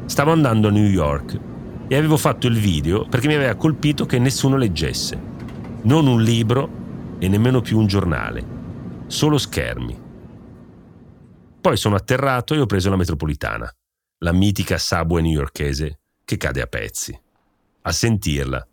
Stavo 0.05 0.31
andando 0.31 0.67
a 0.67 0.71
New 0.71 0.85
York 0.85 1.39
e 1.87 1.95
avevo 1.95 2.15
fatto 2.15 2.47
il 2.47 2.57
video 2.57 3.05
perché 3.05 3.27
mi 3.27 3.33
aveva 3.33 3.55
colpito 3.55 4.05
che 4.05 4.19
nessuno 4.19 4.55
leggesse. 4.55 5.19
Non 5.81 6.05
un 6.05 6.21
libro 6.21 7.17
e 7.17 7.27
nemmeno 7.27 7.61
più 7.61 7.79
un 7.79 7.87
giornale, 7.87 8.45
solo 9.07 9.37
schermi. 9.37 9.99
Poi 11.59 11.77
sono 11.77 11.95
atterrato 11.95 12.53
e 12.53 12.59
ho 12.59 12.65
preso 12.65 12.89
la 12.89 12.95
metropolitana, 12.95 13.71
la 14.19 14.31
mitica 14.31 14.77
subway 14.77 15.23
newyorkese 15.23 15.99
che 16.23 16.37
cade 16.37 16.61
a 16.61 16.67
pezzi. 16.67 17.19
A 17.81 17.91
sentirla, 17.91 18.67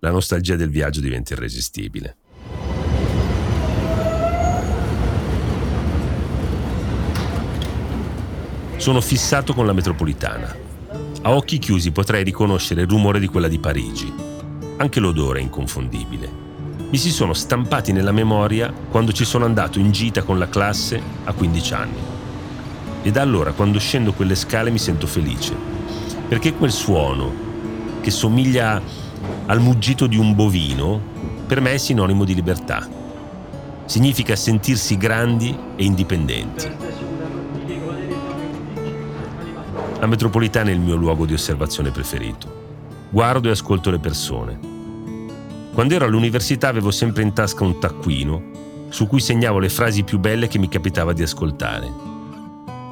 la 0.00 0.10
nostalgia 0.10 0.56
del 0.56 0.68
viaggio 0.68 1.00
diventa 1.00 1.32
irresistibile. 1.32 2.16
Sono 8.82 9.00
fissato 9.00 9.54
con 9.54 9.64
la 9.64 9.72
metropolitana. 9.72 10.56
A 11.22 11.32
occhi 11.32 11.58
chiusi 11.60 11.92
potrei 11.92 12.24
riconoscere 12.24 12.80
il 12.80 12.88
rumore 12.88 13.20
di 13.20 13.28
quella 13.28 13.46
di 13.46 13.60
Parigi. 13.60 14.12
Anche 14.78 14.98
l'odore 14.98 15.38
è 15.38 15.42
inconfondibile. 15.42 16.28
Mi 16.90 16.98
si 16.98 17.12
sono 17.12 17.32
stampati 17.32 17.92
nella 17.92 18.10
memoria 18.10 18.72
quando 18.90 19.12
ci 19.12 19.24
sono 19.24 19.44
andato 19.44 19.78
in 19.78 19.92
gita 19.92 20.24
con 20.24 20.36
la 20.36 20.48
classe 20.48 21.00
a 21.22 21.32
15 21.32 21.74
anni. 21.74 21.98
E 23.04 23.12
da 23.12 23.22
allora, 23.22 23.52
quando 23.52 23.78
scendo 23.78 24.14
quelle 24.14 24.34
scale, 24.34 24.70
mi 24.70 24.78
sento 24.78 25.06
felice. 25.06 25.54
Perché 26.26 26.52
quel 26.54 26.72
suono, 26.72 27.32
che 28.00 28.10
somiglia 28.10 28.82
al 29.46 29.60
muggito 29.60 30.08
di 30.08 30.16
un 30.16 30.34
bovino, 30.34 31.00
per 31.46 31.60
me 31.60 31.74
è 31.74 31.78
sinonimo 31.78 32.24
di 32.24 32.34
libertà. 32.34 32.84
Significa 33.84 34.34
sentirsi 34.34 34.96
grandi 34.96 35.56
e 35.76 35.84
indipendenti. 35.84 37.11
La 40.02 40.08
metropolitana 40.08 40.70
è 40.70 40.72
il 40.72 40.80
mio 40.80 40.96
luogo 40.96 41.26
di 41.26 41.32
osservazione 41.32 41.92
preferito. 41.92 43.06
Guardo 43.10 43.46
e 43.46 43.52
ascolto 43.52 43.88
le 43.88 44.00
persone. 44.00 44.58
Quando 45.72 45.94
ero 45.94 46.06
all'università 46.06 46.66
avevo 46.66 46.90
sempre 46.90 47.22
in 47.22 47.32
tasca 47.32 47.62
un 47.62 47.78
taccuino 47.78 48.88
su 48.88 49.06
cui 49.06 49.20
segnavo 49.20 49.60
le 49.60 49.68
frasi 49.68 50.02
più 50.02 50.18
belle 50.18 50.48
che 50.48 50.58
mi 50.58 50.66
capitava 50.66 51.12
di 51.12 51.22
ascoltare. 51.22 51.88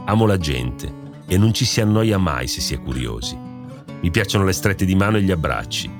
Amo 0.04 0.24
la 0.24 0.38
gente 0.38 0.94
e 1.26 1.36
non 1.36 1.52
ci 1.52 1.64
si 1.64 1.80
annoia 1.80 2.16
mai 2.16 2.46
se 2.46 2.60
si 2.60 2.74
è 2.74 2.80
curiosi. 2.80 3.36
Mi 3.36 4.10
piacciono 4.12 4.44
le 4.44 4.52
strette 4.52 4.84
di 4.84 4.94
mano 4.94 5.16
e 5.16 5.22
gli 5.22 5.32
abbracci, 5.32 5.90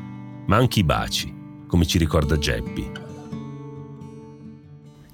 ma 0.47 0.57
anche 0.57 0.79
i 0.79 0.85
baci, 0.85 1.35
come 1.67 1.87
ci 1.87 1.99
ricorda 1.99 2.39
Geppi. 2.39 2.93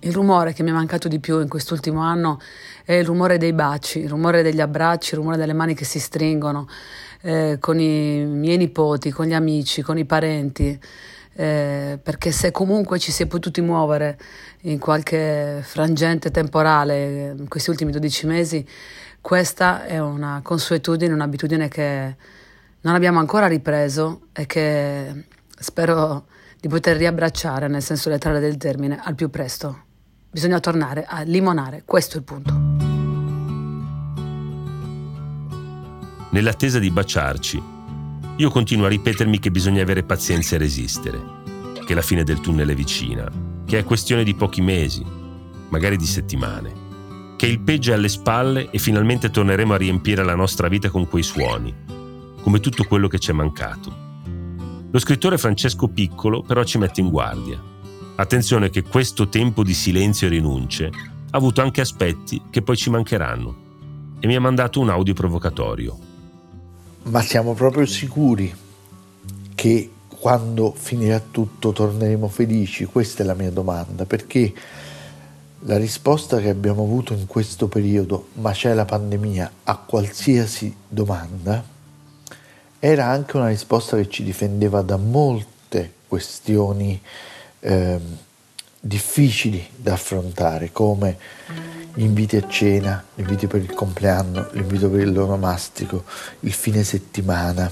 Il 0.00 0.12
rumore 0.12 0.52
che 0.52 0.62
mi 0.62 0.70
è 0.70 0.74
mancato 0.74 1.08
di 1.08 1.20
più 1.20 1.40
in 1.40 1.48
quest'ultimo 1.48 2.00
anno 2.00 2.38
è 2.86 2.92
il 2.92 3.04
rumore 3.04 3.36
dei 3.36 3.52
baci, 3.52 3.98
il 3.98 4.08
rumore 4.08 4.42
degli 4.42 4.60
abbracci, 4.60 5.14
il 5.14 5.18
rumore 5.18 5.36
delle 5.36 5.52
mani 5.52 5.74
che 5.74 5.84
si 5.84 5.98
stringono 5.98 6.68
eh, 7.22 7.56
con 7.58 7.80
i 7.80 8.24
miei 8.24 8.56
nipoti, 8.56 9.10
con 9.10 9.26
gli 9.26 9.34
amici, 9.34 9.82
con 9.82 9.98
i 9.98 10.04
parenti. 10.04 10.78
Eh, 11.38 11.98
perché 12.00 12.30
se 12.30 12.52
comunque 12.52 13.00
ci 13.00 13.10
si 13.10 13.24
è 13.24 13.26
potuti 13.26 13.60
muovere 13.60 14.16
in 14.62 14.78
qualche 14.78 15.62
frangente 15.62 16.30
temporale 16.30 17.34
in 17.36 17.48
questi 17.48 17.70
ultimi 17.70 17.90
12 17.90 18.26
mesi, 18.26 18.66
questa 19.20 19.84
è 19.84 19.98
una 19.98 20.38
consuetudine, 20.44 21.12
un'abitudine 21.12 21.66
che 21.66 22.16
non 22.82 22.94
abbiamo 22.94 23.18
ancora 23.18 23.48
ripreso 23.48 24.28
e 24.32 24.46
che 24.46 25.24
spero 25.58 26.26
di 26.60 26.68
poter 26.68 26.96
riabbracciare 26.96 27.66
nel 27.66 27.82
senso 27.82 28.10
letterale 28.10 28.38
del 28.38 28.56
termine 28.58 29.00
al 29.02 29.16
più 29.16 29.28
presto. 29.28 29.82
Bisogna 30.30 30.60
tornare 30.60 31.04
a 31.04 31.22
limonare, 31.22 31.82
questo 31.84 32.14
è 32.14 32.18
il 32.18 32.24
punto. 32.24 32.75
Nell'attesa 36.36 36.78
di 36.78 36.90
baciarci, 36.90 37.62
io 38.36 38.50
continuo 38.50 38.84
a 38.84 38.90
ripetermi 38.90 39.38
che 39.38 39.50
bisogna 39.50 39.80
avere 39.80 40.02
pazienza 40.02 40.54
e 40.54 40.58
resistere, 40.58 41.18
che 41.86 41.94
la 41.94 42.02
fine 42.02 42.24
del 42.24 42.40
tunnel 42.40 42.68
è 42.68 42.74
vicina, 42.74 43.26
che 43.64 43.78
è 43.78 43.84
questione 43.84 44.22
di 44.22 44.34
pochi 44.34 44.60
mesi, 44.60 45.02
magari 45.70 45.96
di 45.96 46.04
settimane, 46.04 47.34
che 47.38 47.46
il 47.46 47.60
peggio 47.60 47.92
è 47.92 47.94
alle 47.94 48.10
spalle 48.10 48.68
e 48.70 48.76
finalmente 48.76 49.30
torneremo 49.30 49.72
a 49.72 49.78
riempire 49.78 50.22
la 50.24 50.34
nostra 50.34 50.68
vita 50.68 50.90
con 50.90 51.08
quei 51.08 51.22
suoni, 51.22 51.74
come 52.42 52.60
tutto 52.60 52.84
quello 52.84 53.08
che 53.08 53.18
ci 53.18 53.30
è 53.30 53.32
mancato. 53.32 53.90
Lo 54.90 54.98
scrittore 54.98 55.38
Francesco 55.38 55.88
Piccolo 55.88 56.42
però 56.42 56.64
ci 56.64 56.76
mette 56.76 57.00
in 57.00 57.08
guardia 57.08 57.58
Attenzione 58.16 58.68
che 58.68 58.82
questo 58.82 59.30
tempo 59.30 59.64
di 59.64 59.72
silenzio 59.72 60.26
e 60.26 60.30
rinunce 60.30 60.84
ha 60.84 61.36
avuto 61.38 61.62
anche 61.62 61.80
aspetti 61.80 62.42
che 62.50 62.60
poi 62.60 62.76
ci 62.76 62.90
mancheranno 62.90 63.56
e 64.20 64.26
mi 64.26 64.36
ha 64.36 64.40
mandato 64.40 64.80
un 64.80 64.90
audio 64.90 65.14
provocatorio. 65.14 66.05
Ma 67.08 67.22
siamo 67.22 67.54
proprio 67.54 67.86
sicuri 67.86 68.52
che 69.54 69.90
quando 70.08 70.74
finirà 70.76 71.20
tutto 71.20 71.70
torneremo 71.70 72.26
felici? 72.26 72.84
Questa 72.84 73.22
è 73.22 73.26
la 73.26 73.34
mia 73.34 73.52
domanda, 73.52 74.06
perché 74.06 74.52
la 75.60 75.76
risposta 75.76 76.40
che 76.40 76.48
abbiamo 76.48 76.82
avuto 76.82 77.12
in 77.12 77.28
questo 77.28 77.68
periodo, 77.68 78.28
ma 78.34 78.50
c'è 78.50 78.74
la 78.74 78.84
pandemia, 78.84 79.52
a 79.62 79.76
qualsiasi 79.76 80.74
domanda, 80.88 81.64
era 82.80 83.06
anche 83.06 83.36
una 83.36 83.48
risposta 83.48 83.96
che 83.96 84.08
ci 84.08 84.24
difendeva 84.24 84.82
da 84.82 84.96
molte 84.96 85.92
questioni 86.08 87.00
eh, 87.60 88.00
difficili 88.80 89.64
da 89.76 89.92
affrontare, 89.92 90.72
come 90.72 91.16
inviti 91.96 92.36
a 92.36 92.46
cena, 92.48 93.02
gli 93.14 93.20
inviti 93.20 93.46
per 93.46 93.60
il 93.60 93.72
compleanno, 93.72 94.48
l'invito 94.52 94.90
per 94.90 95.00
il 95.00 95.12
l'onomastico, 95.12 96.04
il 96.40 96.52
fine 96.52 96.82
settimana, 96.82 97.70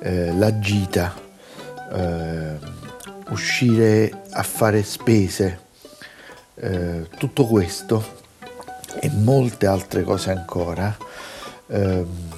eh, 0.00 0.32
la 0.32 0.58
gita, 0.58 1.14
eh, 1.92 2.58
uscire 3.30 4.22
a 4.30 4.42
fare 4.42 4.82
spese, 4.82 5.60
eh, 6.54 7.08
tutto 7.16 7.46
questo 7.46 8.20
e 9.00 9.10
molte 9.10 9.66
altre 9.66 10.02
cose 10.02 10.30
ancora, 10.30 10.94
ehm, 11.66 12.30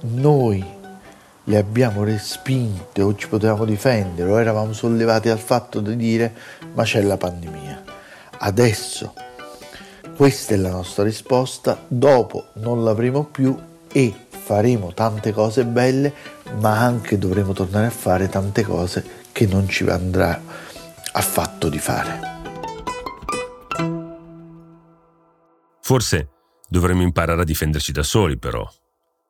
noi 0.00 0.76
le 1.44 1.56
abbiamo 1.56 2.04
respinte 2.04 3.00
o 3.00 3.14
ci 3.16 3.26
potevamo 3.26 3.64
difendere 3.64 4.30
o 4.30 4.38
eravamo 4.38 4.74
sollevati 4.74 5.30
al 5.30 5.38
fatto 5.38 5.80
di 5.80 5.96
dire 5.96 6.32
ma 6.74 6.84
c'è 6.84 7.00
la 7.00 7.16
pandemia. 7.16 7.82
Adesso 8.40 9.14
questa 10.18 10.54
è 10.54 10.56
la 10.56 10.70
nostra 10.70 11.04
risposta, 11.04 11.84
dopo 11.86 12.48
non 12.54 12.82
l'avremo 12.82 13.24
più 13.24 13.56
e 13.86 14.12
faremo 14.28 14.92
tante 14.92 15.30
cose 15.30 15.64
belle, 15.64 16.12
ma 16.58 16.76
anche 16.76 17.18
dovremo 17.18 17.52
tornare 17.52 17.86
a 17.86 17.90
fare 17.90 18.28
tante 18.28 18.64
cose 18.64 19.26
che 19.30 19.46
non 19.46 19.68
ci 19.68 19.88
andrà 19.88 20.42
affatto 21.12 21.68
di 21.68 21.78
fare. 21.78 22.20
Forse 25.82 26.30
dovremmo 26.68 27.02
imparare 27.02 27.42
a 27.42 27.44
difenderci 27.44 27.92
da 27.92 28.02
soli, 28.02 28.40
però, 28.40 28.68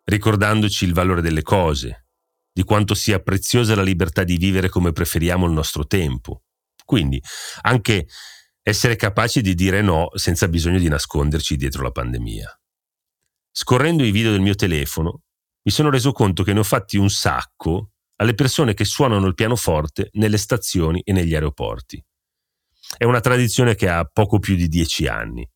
ricordandoci 0.04 0.86
il 0.86 0.94
valore 0.94 1.20
delle 1.20 1.42
cose, 1.42 2.06
di 2.50 2.62
quanto 2.62 2.94
sia 2.94 3.20
preziosa 3.20 3.74
la 3.74 3.82
libertà 3.82 4.24
di 4.24 4.38
vivere 4.38 4.70
come 4.70 4.92
preferiamo 4.92 5.44
il 5.44 5.52
nostro 5.52 5.86
tempo. 5.86 6.44
Quindi, 6.86 7.22
anche 7.60 8.06
essere 8.68 8.96
capaci 8.96 9.40
di 9.40 9.54
dire 9.54 9.80
no 9.80 10.10
senza 10.14 10.46
bisogno 10.46 10.78
di 10.78 10.88
nasconderci 10.88 11.56
dietro 11.56 11.82
la 11.82 11.90
pandemia. 11.90 12.60
Scorrendo 13.50 14.04
i 14.04 14.10
video 14.10 14.30
del 14.30 14.42
mio 14.42 14.54
telefono, 14.54 15.22
mi 15.62 15.72
sono 15.72 15.88
reso 15.90 16.12
conto 16.12 16.42
che 16.42 16.52
ne 16.52 16.60
ho 16.60 16.64
fatti 16.64 16.98
un 16.98 17.08
sacco 17.08 17.92
alle 18.16 18.34
persone 18.34 18.74
che 18.74 18.84
suonano 18.84 19.26
il 19.26 19.34
pianoforte 19.34 20.10
nelle 20.12 20.36
stazioni 20.36 21.00
e 21.00 21.12
negli 21.12 21.34
aeroporti. 21.34 22.04
È 22.96 23.04
una 23.04 23.20
tradizione 23.20 23.74
che 23.74 23.88
ha 23.88 24.04
poco 24.04 24.38
più 24.38 24.54
di 24.54 24.68
dieci 24.68 25.06
anni. 25.06 25.48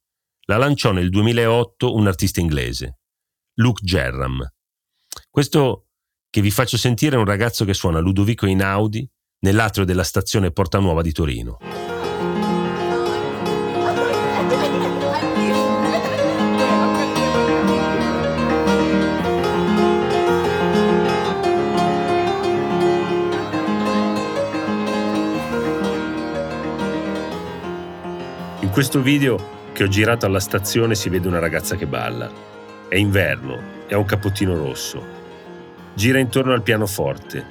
La 0.47 0.57
lanciò 0.57 0.93
nel 0.93 1.11
2008 1.11 1.95
un 1.95 2.07
artista 2.07 2.41
inglese, 2.41 3.01
Luke 3.57 3.85
Gerram. 3.85 4.43
Questo 5.29 5.89
che 6.31 6.41
vi 6.41 6.51
faccio 6.51 6.79
sentire 6.79 7.17
è 7.17 7.19
un 7.19 7.27
ragazzo 7.27 7.67
che 7.67 7.75
suona 7.75 8.01
Ludovico 8.01 8.47
Inaudi 8.47 9.07
nell'atrio 9.41 9.85
della 9.85 10.05
stazione 10.05 10.51
Porta 10.51 10.79
Nuova 10.79 11.03
di 11.03 11.13
Torino. 11.13 11.92
Questo 28.73 29.03
video 29.03 29.71
che 29.75 29.83
ho 29.85 29.87
girato 29.87 30.25
alla 30.25 30.41
stazione 30.41 30.95
si 30.95 31.11
vede 31.11 31.29
una 31.29 31.39
ragazza 31.39 31.77
che 31.77 31.87
balla. 31.87 32.31
È 32.89 32.97
inverno 32.97 33.61
e 33.87 33.95
ha 33.95 33.99
un 33.99 34.07
cappottino 34.07 34.57
rosso. 34.57 35.05
Gira 35.93 36.19
intorno 36.19 36.55
al 36.55 36.63
pianoforte. 36.63 37.45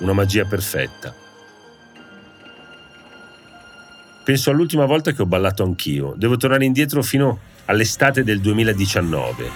Una 0.00 0.12
magia 0.12 0.44
perfetta. 0.44 1.14
Penso 4.24 4.50
all'ultima 4.50 4.84
volta 4.84 5.12
che 5.12 5.22
ho 5.22 5.26
ballato 5.26 5.62
anch'io. 5.62 6.12
Devo 6.18 6.36
tornare 6.36 6.66
indietro 6.66 7.02
fino 7.02 7.38
all'estate 7.64 8.22
del 8.22 8.40
2019. 8.40 9.50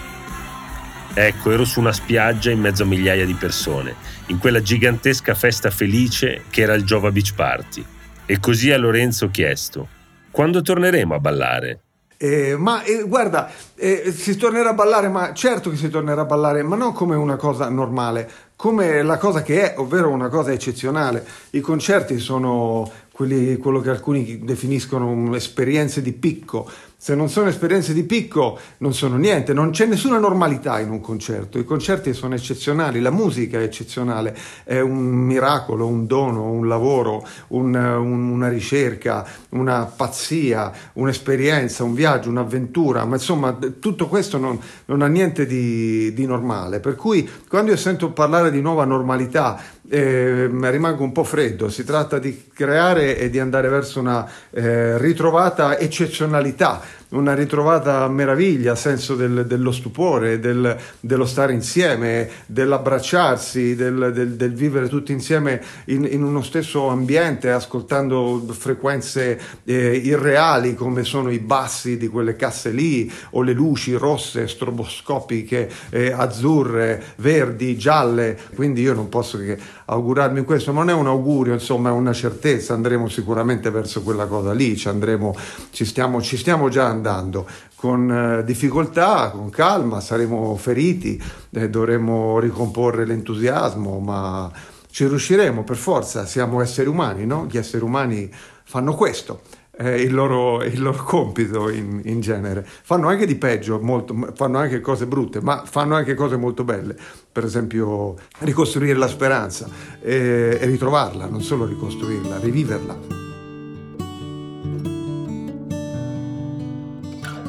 Ecco, 1.12 1.50
ero 1.50 1.66
su 1.66 1.78
una 1.78 1.92
spiaggia 1.92 2.50
in 2.50 2.60
mezzo 2.60 2.84
a 2.84 2.86
migliaia 2.86 3.26
di 3.26 3.34
persone, 3.34 3.94
in 4.28 4.38
quella 4.38 4.62
gigantesca 4.62 5.34
festa 5.34 5.70
felice 5.70 6.44
che 6.48 6.62
era 6.62 6.72
il 6.72 6.84
Jova 6.84 7.10
Beach 7.10 7.34
Party. 7.34 7.84
E 8.24 8.40
così 8.40 8.70
a 8.70 8.78
Lorenzo 8.78 9.26
ho 9.26 9.30
chiesto, 9.30 10.00
quando 10.32 10.62
torneremo 10.62 11.14
a 11.14 11.20
ballare? 11.20 11.80
Eh, 12.16 12.56
ma 12.56 12.84
eh, 12.84 13.02
guarda, 13.02 13.50
eh, 13.74 14.12
si 14.16 14.36
tornerà 14.36 14.70
a 14.70 14.74
ballare, 14.74 15.08
ma 15.08 15.34
certo 15.34 15.70
che 15.70 15.76
si 15.76 15.88
tornerà 15.90 16.20
a 16.20 16.24
ballare, 16.24 16.62
ma 16.62 16.76
non 16.76 16.92
come 16.92 17.16
una 17.16 17.36
cosa 17.36 17.68
normale, 17.68 18.30
come 18.54 19.02
la 19.02 19.18
cosa 19.18 19.42
che 19.42 19.72
è, 19.72 19.78
ovvero 19.78 20.08
una 20.08 20.28
cosa 20.28 20.52
eccezionale. 20.52 21.26
I 21.50 21.60
concerti 21.60 22.18
sono 22.18 22.88
quelli, 23.10 23.56
quello 23.56 23.80
che 23.80 23.90
alcuni 23.90 24.44
definiscono 24.44 25.34
esperienze 25.34 26.00
di 26.00 26.12
picco, 26.12 26.70
se 27.02 27.16
non 27.16 27.28
sono 27.28 27.48
esperienze 27.48 27.92
di 27.92 28.04
picco, 28.04 28.56
non 28.78 28.94
sono 28.94 29.16
niente, 29.16 29.52
non 29.52 29.70
c'è 29.70 29.86
nessuna 29.86 30.18
normalità 30.18 30.78
in 30.78 30.88
un 30.88 31.00
concerto. 31.00 31.58
I 31.58 31.64
concerti 31.64 32.12
sono 32.14 32.36
eccezionali, 32.36 33.00
la 33.00 33.10
musica 33.10 33.58
è 33.58 33.64
eccezionale, 33.64 34.36
è 34.62 34.78
un 34.78 35.06
miracolo, 35.06 35.88
un 35.88 36.06
dono, 36.06 36.52
un 36.52 36.68
lavoro, 36.68 37.26
un, 37.48 37.74
un, 37.74 38.30
una 38.30 38.48
ricerca, 38.48 39.26
una 39.48 39.84
pazzia, 39.86 40.70
un'esperienza, 40.92 41.82
un 41.82 41.92
viaggio, 41.92 42.28
un'avventura, 42.28 43.04
ma 43.04 43.16
insomma 43.16 43.52
tutto 43.80 44.06
questo 44.06 44.38
non, 44.38 44.60
non 44.84 45.02
ha 45.02 45.08
niente 45.08 45.44
di, 45.44 46.14
di 46.14 46.24
normale. 46.24 46.78
Per 46.78 46.94
cui 46.94 47.28
quando 47.48 47.72
io 47.72 47.78
sento 47.78 48.12
parlare 48.12 48.52
di 48.52 48.60
nuova 48.60 48.84
normalità, 48.84 49.60
eh, 49.92 50.48
rimango 50.70 51.04
un 51.04 51.12
po' 51.12 51.22
freddo, 51.22 51.68
si 51.68 51.84
tratta 51.84 52.18
di 52.18 52.48
creare 52.54 53.18
e 53.18 53.28
di 53.28 53.38
andare 53.38 53.68
verso 53.68 54.00
una 54.00 54.26
eh, 54.50 54.96
ritrovata 54.96 55.78
eccezionalità 55.78 56.80
una 57.12 57.34
ritrovata 57.34 58.06
meraviglia, 58.08 58.74
senso 58.74 59.14
del, 59.14 59.46
dello 59.46 59.72
stupore, 59.72 60.38
del, 60.38 60.76
dello 61.00 61.26
stare 61.26 61.52
insieme, 61.52 62.28
dell'abbracciarsi, 62.46 63.74
del, 63.74 64.12
del, 64.12 64.52
vivere 64.52 64.88
tutti 64.88 65.12
insieme 65.12 65.62
in, 65.86 66.06
in, 66.10 66.22
uno 66.22 66.42
stesso 66.42 66.88
ambiente, 66.88 67.50
ascoltando 67.50 68.44
frequenze 68.50 69.40
eh, 69.64 69.96
irreali 69.96 70.74
come 70.74 71.04
sono 71.04 71.30
i 71.30 71.38
bassi 71.38 71.96
di 71.96 72.08
quelle 72.08 72.36
casse 72.36 72.70
lì 72.70 73.10
o 73.30 73.42
le 73.42 73.52
luci 73.52 73.94
rosse, 73.94 74.48
stroboscopiche, 74.48 75.70
eh, 75.90 76.12
azzurre, 76.12 77.02
verdi, 77.16 77.76
gialle. 77.76 78.38
Quindi 78.54 78.80
io 78.80 78.94
non 78.94 79.08
posso 79.08 79.38
che 79.38 79.58
augurarmi 79.84 80.44
questo, 80.44 80.72
non 80.72 80.88
è 80.88 80.92
un 80.94 81.06
augurio, 81.06 81.52
insomma 81.52 81.90
è 81.90 81.92
una 81.92 82.14
certezza, 82.14 82.72
andremo 82.72 83.08
sicuramente 83.08 83.68
verso 83.70 84.02
quella 84.02 84.26
cosa 84.26 84.52
lì, 84.52 84.76
ci, 84.76 84.88
andremo, 84.88 85.36
ci, 85.70 85.84
stiamo, 85.84 86.22
ci 86.22 86.38
stiamo 86.38 86.70
già 86.70 86.86
andando 86.86 87.01
con 87.74 88.10
eh, 88.10 88.44
difficoltà, 88.44 89.30
con 89.30 89.50
calma, 89.50 90.00
saremo 90.00 90.56
feriti, 90.56 91.22
eh, 91.50 91.68
dovremo 91.68 92.38
ricomporre 92.38 93.04
l'entusiasmo, 93.04 93.98
ma 93.98 94.50
ci 94.90 95.06
riusciremo 95.06 95.64
per 95.64 95.76
forza, 95.76 96.24
siamo 96.24 96.60
esseri 96.60 96.88
umani, 96.88 97.26
no? 97.26 97.46
Gli 97.50 97.58
esseri 97.58 97.82
umani 97.84 98.30
fanno 98.64 98.94
questo 98.94 99.40
è 99.74 99.88
il 99.88 100.12
loro, 100.12 100.62
il 100.62 100.80
loro 100.80 101.02
compito 101.02 101.68
in, 101.70 102.02
in, 102.04 102.20
genere. 102.20 102.64
Fanno 102.66 103.08
anche 103.08 103.26
di 103.26 103.36
peggio, 103.36 103.80
molto, 103.80 104.14
fanno 104.34 104.58
anche 104.58 104.80
cose 104.80 105.06
brutte, 105.06 105.40
ma 105.40 105.64
fanno 105.64 105.94
anche 105.94 106.14
cose 106.14 106.36
molto 106.36 106.62
belle. 106.62 106.94
Per 107.32 107.44
esempio 107.44 108.16
ricostruire 108.40 108.98
la 108.98 109.08
speranza 109.08 109.68
e, 110.00 110.58
e 110.60 110.66
ritrovarla, 110.66 111.26
non 111.26 111.40
solo 111.40 111.64
ricostruirla, 111.64 112.38
riviverla. 112.38 113.21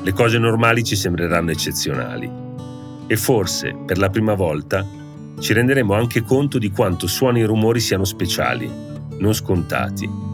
Le 0.03 0.13
cose 0.13 0.37
normali 0.37 0.83
ci 0.83 0.95
sembreranno 0.95 1.51
eccezionali 1.51 2.29
e 3.07 3.17
forse, 3.17 3.75
per 3.85 3.97
la 3.97 4.09
prima 4.09 4.33
volta, 4.33 4.85
ci 5.39 5.53
renderemo 5.53 5.93
anche 5.93 6.23
conto 6.23 6.57
di 6.57 6.69
quanto 6.69 7.07
suoni 7.07 7.41
e 7.41 7.45
rumori 7.45 7.79
siano 7.79 8.05
speciali, 8.05 8.69
non 9.17 9.33
scontati 9.33 10.31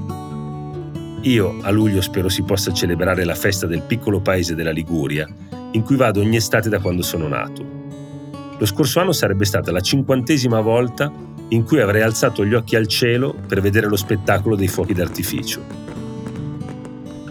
io 1.23 1.58
a 1.63 1.69
luglio 1.69 1.99
spero 1.99 2.29
si 2.29 2.43
possa 2.43 2.71
celebrare 2.71 3.25
la 3.25 3.36
festa 3.36 3.67
del 3.67 3.82
piccolo 3.82 4.21
paese 4.21 4.55
della 4.55 4.71
Liguria, 4.71 5.27
in 5.71 5.84
cui 5.84 5.97
vado 5.97 6.21
ogni 6.21 6.38
estate 6.38 6.69
da 6.69 6.79
quando 6.79 7.01
sono 7.01 7.27
nato. 7.27 7.77
Lo 8.58 8.65
scorso 8.65 9.01
anno 9.01 9.12
sarebbe 9.12 9.43
stata 9.43 9.71
la 9.71 9.82
cinquantesima 9.82 10.62
volta 10.62 11.12
in 11.49 11.65
cui 11.65 11.82
avrei 11.82 12.03
alzato 12.03 12.45
gli 12.45 12.53
occhi 12.53 12.77
al 12.77 12.88
cielo 12.88 13.36
per 13.45 13.60
vedere 13.60 13.88
lo 13.88 13.97
spettacolo 13.97 14.55
dei 14.55 14.69
fuochi 14.69 14.93
d'artificio. 14.93 15.62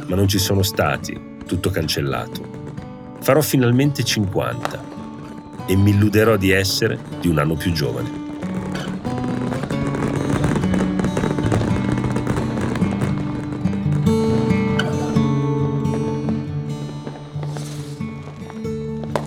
ma 0.07 0.16
non 0.16 0.27
ci 0.27 0.38
sono 0.38 0.62
stati, 0.62 1.28
tutto 1.49 1.71
cancellato. 1.71 3.17
Farò 3.21 3.41
finalmente 3.41 4.05
50 4.05 4.85
e 5.67 5.75
mi 5.77 5.91
illuderò 5.91 6.37
di 6.37 6.51
essere 6.51 6.99
di 7.19 7.29
un 7.29 7.39
anno 7.39 7.57
più 7.57 7.73
giovane. 7.73 8.27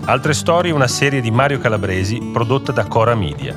Altre 0.04 0.34
storie 0.34 0.72
una 0.72 0.88
serie 0.88 1.20
di 1.20 1.30
Mario 1.30 1.58
Calabresi 1.58 2.30
prodotta 2.32 2.70
da 2.70 2.86
Cora 2.86 3.14
Media. 3.14 3.56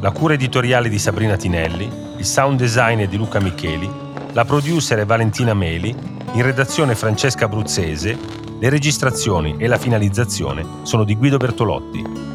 La 0.00 0.10
cura 0.10 0.34
editoriale 0.34 0.88
di 0.88 0.98
Sabrina 0.98 1.36
Tinelli, 1.36 1.90
il 2.18 2.24
sound 2.24 2.58
design 2.58 3.00
è 3.00 3.06
di 3.06 3.16
Luca 3.16 3.40
Micheli, 3.40 3.88
la 4.32 4.44
producer 4.44 4.98
è 4.98 5.06
Valentina 5.06 5.54
Meli, 5.54 6.13
in 6.32 6.42
redazione 6.42 6.94
Francesca 6.94 7.44
Abruzzese, 7.44 8.18
le 8.58 8.68
registrazioni 8.68 9.56
e 9.58 9.66
la 9.66 9.78
finalizzazione 9.78 10.64
sono 10.82 11.04
di 11.04 11.14
Guido 11.16 11.36
Bertolotti. 11.36 12.33